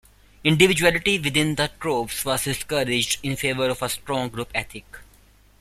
Individuality 0.43 1.19
within 1.19 1.53
the 1.53 1.69
troupes 1.79 2.25
was 2.25 2.45
discouraged 2.45 3.19
in 3.21 3.35
favour 3.35 3.69
of 3.69 3.83
a 3.83 3.89
strong 3.89 4.29
group 4.29 4.49
ethic. 4.55 4.97